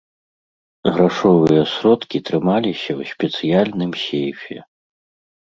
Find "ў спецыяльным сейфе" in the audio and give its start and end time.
2.99-4.57